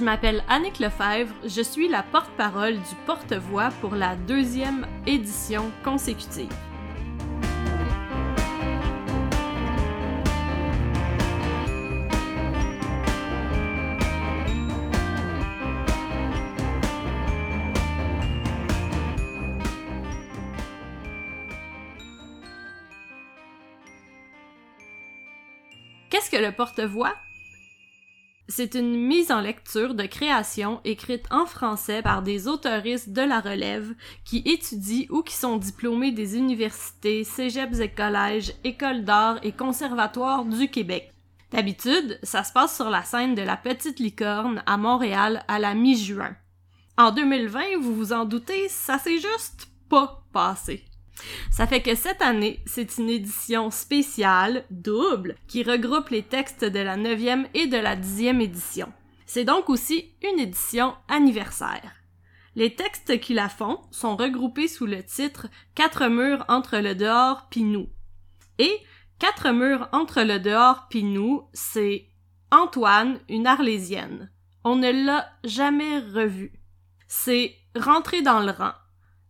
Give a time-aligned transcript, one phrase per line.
[0.00, 6.48] Je m'appelle Annick Lefebvre, je suis la porte-parole du porte-voix pour la deuxième édition consécutive.
[26.08, 27.12] Qu'est-ce que le porte-voix?
[28.52, 33.38] C'est une mise en lecture de création écrite en français par des autoristes de la
[33.38, 39.52] relève qui étudient ou qui sont diplômés des universités, cégeps et collèges, écoles d'art et
[39.52, 41.12] conservatoires du Québec.
[41.52, 45.74] D'habitude, ça se passe sur la scène de la Petite Licorne à Montréal à la
[45.74, 46.34] mi-juin.
[46.98, 50.89] En 2020, vous vous en doutez, ça s'est juste pas passé.
[51.50, 56.78] Ça fait que cette année, c'est une édition spéciale, double, qui regroupe les textes de
[56.78, 58.92] la 9e et de la 10e édition.
[59.26, 61.92] C'est donc aussi une édition anniversaire.
[62.56, 67.48] Les textes qui la font sont regroupés sous le titre Quatre murs entre le dehors
[67.48, 67.88] pis nous.
[68.58, 68.76] Et
[69.18, 72.06] Quatre murs entre le dehors pis nous, c'est
[72.50, 74.30] Antoine, une arlésienne.
[74.64, 76.52] On ne l'a jamais revue.
[77.06, 78.72] C'est Rentrer dans le rang.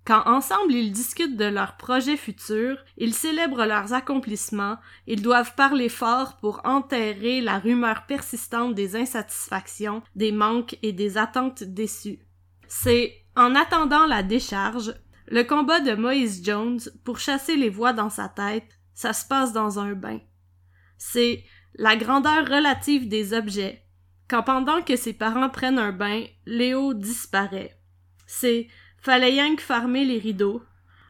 [0.05, 5.89] Quand ensemble ils discutent de leurs projets futurs, ils célèbrent leurs accomplissements, ils doivent parler
[5.89, 12.21] fort pour enterrer la rumeur persistante des insatisfactions, des manques et des attentes déçues.
[12.67, 14.95] C'est, en attendant la décharge,
[15.29, 19.53] le combat de Moïse Jones pour chasser les voix dans sa tête, ça se passe
[19.53, 20.19] dans un bain.
[20.97, 23.85] C'est la grandeur relative des objets,
[24.29, 27.77] quand pendant que ses parents prennent un bain, Léo disparaît.
[28.27, 28.69] C'est
[29.01, 30.63] Fallait que farmer les rideaux.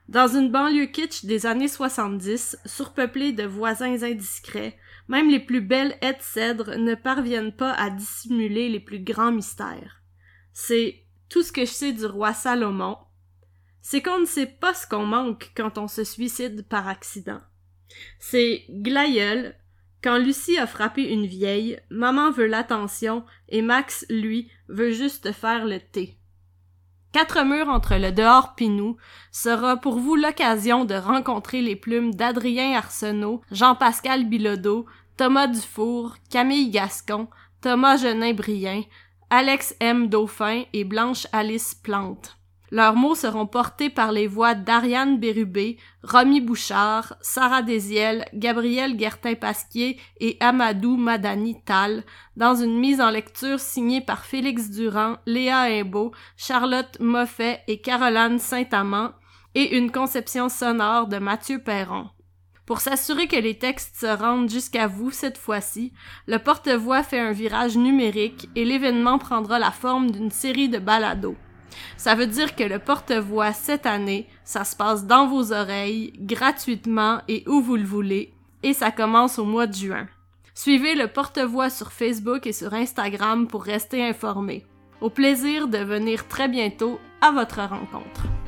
[0.09, 4.77] Dans une banlieue kitsch des années 70, surpeuplée de voisins indiscrets,
[5.09, 9.33] même les plus belles haies de cèdre ne parviennent pas à dissimuler les plus grands
[9.33, 10.03] mystères.
[10.53, 12.97] C'est tout ce que je sais du roi Salomon.
[13.83, 17.41] C'est qu'on ne sait pas ce qu'on manque quand on se suicide par accident.
[18.21, 19.57] C'est Glaïeul,
[20.03, 25.67] quand Lucie a frappé une vieille, maman veut l'attention et Max, lui, veut juste faire
[25.67, 26.20] le thé.
[27.13, 28.97] Quatre murs entre le dehors pis nous
[29.33, 36.71] sera pour vous l'occasion de rencontrer les plumes d'Adrien Arsenault, Jean-Pascal Bilodeau, Thomas Dufour, Camille
[36.71, 37.29] Gascon,
[37.61, 38.85] Thomas Genin-Brien,
[39.29, 40.09] Alex M.
[40.09, 42.40] Dauphin et Blanche Alice Plante.
[42.73, 49.99] Leurs mots seront portés par les voix d'Ariane Bérubé, Romy Bouchard, Sarah Desiel, Gabriel Guertin-Pasquier
[50.21, 52.05] et Amadou Madani Tal,
[52.37, 58.39] dans une mise en lecture signée par Félix Durand, Léa Imbeau, Charlotte Moffet et Caroline
[58.39, 59.11] Saint-Amand,
[59.57, 62.09] et une conception sonore de Mathieu Perron.
[62.67, 65.93] Pour s'assurer que les textes se rendent jusqu'à vous cette fois-ci,
[66.29, 71.37] le porte-voix fait un virage numérique et l'événement prendra la forme d'une série de balados.
[71.97, 77.21] Ça veut dire que le porte-voix cette année, ça se passe dans vos oreilles, gratuitement
[77.29, 78.33] et où vous le voulez,
[78.63, 80.07] et ça commence au mois de juin.
[80.55, 84.67] Suivez le porte-voix sur Facebook et sur Instagram pour rester informé.
[85.01, 88.40] Au plaisir de venir très bientôt à votre rencontre.